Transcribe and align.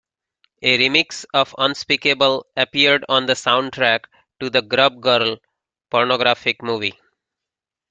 A 0.63 0.79
remix 0.79 1.25
of 1.31 1.53
"Unspeakable" 1.59 2.47
appeared 2.57 3.05
on 3.07 3.27
the 3.27 3.33
soundtrack 3.33 4.05
to 4.39 4.49
the 4.49 4.63
"Grub 4.63 4.99
Girl" 4.99 5.37
pornographic 5.91 6.63
movie. 6.63 6.99